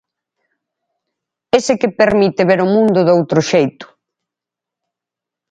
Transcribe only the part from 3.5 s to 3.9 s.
xeito.